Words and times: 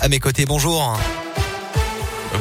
À 0.00 0.08
mes 0.08 0.20
côtés, 0.20 0.46
bonjour. 0.46 0.98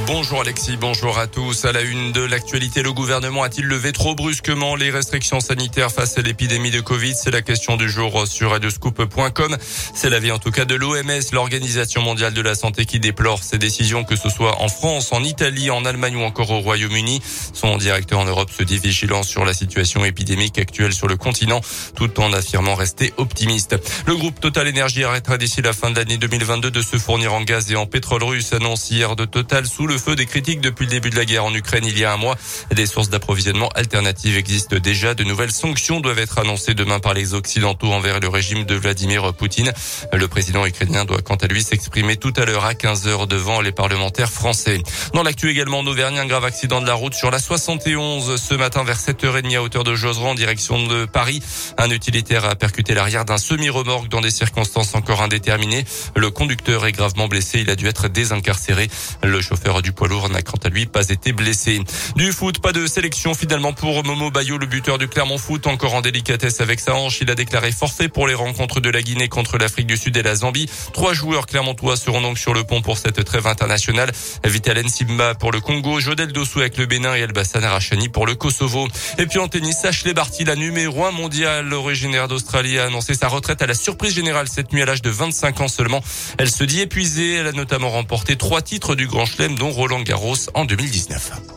Bonjour 0.07 0.41
Alexis, 0.41 0.77
bonjour 0.77 1.17
à 1.17 1.27
tous. 1.27 1.65
À 1.65 1.71
la 1.71 1.81
une 1.81 2.11
de 2.11 2.21
l'actualité, 2.21 2.83
le 2.83 2.93
gouvernement 2.93 3.43
a-t-il 3.43 3.65
levé 3.65 3.91
trop 3.91 4.13
brusquement 4.13 4.75
les 4.75 4.91
restrictions 4.91 5.39
sanitaires 5.39 5.91
face 5.91 6.17
à 6.17 6.21
l'épidémie 6.21 6.69
de 6.69 6.81
Covid? 6.81 7.15
C'est 7.15 7.31
la 7.31 7.41
question 7.41 7.77
du 7.77 7.89
jour 7.89 8.27
sur 8.27 8.51
radioscoop.com. 8.51 9.57
C'est 9.95 10.09
l'avis 10.09 10.31
en 10.31 10.39
tout 10.39 10.51
cas 10.51 10.65
de 10.65 10.75
l'OMS, 10.75 11.21
l'Organisation 11.31 12.01
mondiale 12.01 12.33
de 12.33 12.41
la 12.41 12.55
santé, 12.55 12.85
qui 12.85 12.99
déplore 12.99 13.41
ces 13.41 13.57
décisions, 13.57 14.03
que 14.03 14.15
ce 14.15 14.29
soit 14.29 14.61
en 14.61 14.67
France, 14.67 15.11
en 15.11 15.23
Italie, 15.23 15.71
en 15.71 15.85
Allemagne 15.85 16.17
ou 16.17 16.23
encore 16.23 16.51
au 16.51 16.59
Royaume-Uni. 16.59 17.21
Son 17.53 17.77
directeur 17.77 18.19
en 18.19 18.25
Europe 18.25 18.51
se 18.51 18.63
dit 18.63 18.77
vigilant 18.77 19.23
sur 19.23 19.45
la 19.45 19.53
situation 19.53 20.03
épidémique 20.05 20.59
actuelle 20.59 20.93
sur 20.93 21.07
le 21.07 21.15
continent, 21.15 21.61
tout 21.95 22.19
en 22.19 22.33
affirmant 22.33 22.75
rester 22.75 23.13
optimiste. 23.17 23.75
Le 24.05 24.15
groupe 24.15 24.39
Total 24.39 24.67
Energy 24.67 25.03
arrêtera 25.03 25.37
d'ici 25.37 25.61
la 25.61 25.73
fin 25.73 25.89
de 25.89 25.95
l'année 25.95 26.17
2022 26.17 26.69
de 26.69 26.81
se 26.81 26.97
fournir 26.97 27.33
en 27.33 27.41
gaz 27.41 27.71
et 27.71 27.75
en 27.75 27.85
pétrole 27.85 28.23
russe, 28.23 28.53
annonce 28.53 28.91
hier 28.91 29.15
de 29.15 29.25
Total 29.25 29.65
le 29.87 29.97
feu 29.97 30.15
des 30.15 30.25
critiques 30.25 30.61
depuis 30.61 30.85
le 30.85 30.91
début 30.91 31.09
de 31.09 31.15
la 31.15 31.25
guerre 31.25 31.45
en 31.45 31.53
Ukraine 31.53 31.85
il 31.85 31.97
y 31.97 32.05
a 32.05 32.13
un 32.13 32.17
mois. 32.17 32.35
Des 32.73 32.85
sources 32.85 33.09
d'approvisionnement 33.09 33.69
alternatives 33.75 34.37
existent 34.37 34.77
déjà. 34.77 35.13
De 35.13 35.23
nouvelles 35.23 35.51
sanctions 35.51 35.99
doivent 35.99 36.19
être 36.19 36.39
annoncées 36.39 36.73
demain 36.73 36.99
par 36.99 37.13
les 37.13 37.33
Occidentaux 37.33 37.91
envers 37.91 38.19
le 38.19 38.27
régime 38.27 38.65
de 38.65 38.75
Vladimir 38.75 39.33
Poutine. 39.33 39.71
Le 40.13 40.27
président 40.27 40.65
ukrainien 40.65 41.05
doit 41.05 41.21
quant 41.21 41.35
à 41.35 41.47
lui 41.47 41.63
s'exprimer 41.63 42.17
tout 42.17 42.33
à 42.37 42.45
l'heure 42.45 42.65
à 42.65 42.73
15 42.73 43.07
heures 43.07 43.27
devant 43.27 43.61
les 43.61 43.71
parlementaires 43.71 44.31
français. 44.31 44.81
Dans 45.13 45.23
l'actu 45.23 45.49
également 45.49 45.79
en 45.79 45.87
Auvergne, 45.87 46.19
un 46.19 46.25
grave 46.25 46.45
accident 46.45 46.81
de 46.81 46.87
la 46.87 46.93
route 46.93 47.13
sur 47.13 47.31
la 47.31 47.39
71 47.39 48.41
ce 48.41 48.53
matin 48.55 48.83
vers 48.83 48.97
7h30 48.97 49.57
à 49.57 49.61
hauteur 49.61 49.83
de 49.83 49.95
Joseran 49.95 50.31
en 50.31 50.35
direction 50.35 50.85
de 50.87 51.05
Paris. 51.05 51.41
Un 51.77 51.89
utilitaire 51.89 52.45
a 52.45 52.55
percuté 52.55 52.93
l'arrière 52.93 53.25
d'un 53.25 53.37
semi-remorque 53.37 54.07
dans 54.09 54.21
des 54.21 54.31
circonstances 54.31 54.95
encore 54.95 55.21
indéterminées. 55.21 55.85
Le 56.15 56.31
conducteur 56.31 56.85
est 56.85 56.91
gravement 56.91 57.27
blessé. 57.27 57.59
Il 57.59 57.69
a 57.69 57.75
dû 57.75 57.87
être 57.87 58.07
désincarcéré. 58.07 58.87
Le 59.23 59.41
chauffeur 59.41 59.74
du 59.81 59.91
poids 59.91 60.07
lourd 60.07 60.29
n'a 60.29 60.41
quant 60.41 60.59
à 60.63 60.69
lui 60.69 60.85
pas 60.85 61.09
été 61.09 61.31
blessé. 61.33 61.81
Du 62.15 62.31
foot, 62.31 62.59
pas 62.59 62.71
de 62.71 62.87
sélection 62.87 63.33
finalement 63.33 63.73
pour 63.73 64.03
Momo 64.03 64.31
Bayo, 64.31 64.57
le 64.57 64.65
buteur 64.65 64.97
du 64.97 65.07
Clermont 65.07 65.37
Foot, 65.37 65.67
encore 65.67 65.95
en 65.95 66.01
délicatesse 66.01 66.61
avec 66.61 66.79
sa 66.79 66.95
hanche. 66.95 67.19
Il 67.21 67.29
a 67.29 67.35
déclaré 67.35 67.71
forfait 67.71 68.09
pour 68.09 68.27
les 68.27 68.33
rencontres 68.33 68.79
de 68.79 68.89
la 68.89 69.01
Guinée 69.01 69.27
contre 69.27 69.57
l'Afrique 69.57 69.87
du 69.87 69.97
Sud 69.97 70.15
et 70.17 70.23
la 70.23 70.35
Zambie. 70.35 70.69
Trois 70.93 71.13
joueurs 71.13 71.45
clermontois 71.45 71.97
seront 71.97 72.21
donc 72.21 72.37
sur 72.37 72.53
le 72.53 72.63
pont 72.63 72.81
pour 72.81 72.97
cette 72.97 73.23
trêve 73.23 73.47
internationale. 73.47 74.11
Vitalen 74.43 74.89
Simba 74.89 75.35
pour 75.35 75.51
le 75.51 75.59
Congo, 75.59 75.99
Jodel 75.99 76.31
Dossou 76.31 76.59
avec 76.59 76.77
le 76.77 76.85
Bénin 76.85 77.15
et 77.15 77.19
Elbassan 77.19 77.63
Arachani 77.63 78.09
pour 78.09 78.25
le 78.25 78.35
Kosovo. 78.35 78.87
Et 79.17 79.25
puis 79.25 79.39
en 79.39 79.47
tennis, 79.47 79.83
Ashley 79.85 80.13
Barty, 80.13 80.43
la 80.43 80.55
numéro 80.55 81.05
un 81.05 81.11
mondiale 81.11 81.71
originaire 81.73 82.27
d'Australie, 82.27 82.79
a 82.79 82.85
annoncé 82.85 83.13
sa 83.13 83.27
retraite 83.27 83.61
à 83.61 83.67
la 83.67 83.73
surprise 83.73 84.13
générale 84.13 84.47
cette 84.47 84.73
nuit 84.73 84.81
à 84.81 84.85
l'âge 84.85 85.01
de 85.01 85.09
25 85.09 85.61
ans 85.61 85.67
seulement. 85.67 86.01
Elle 86.37 86.49
se 86.49 86.63
dit 86.63 86.81
épuisée. 86.81 87.35
Elle 87.35 87.47
a 87.47 87.51
notamment 87.51 87.89
remporté 87.89 88.35
trois 88.35 88.61
titres 88.61 88.95
du 88.95 89.07
Grand 89.07 89.25
Chelem, 89.25 89.54
dont 89.55 89.71
Roland 89.71 90.03
Garros 90.03 90.49
en 90.53 90.65
2019. 90.65 91.54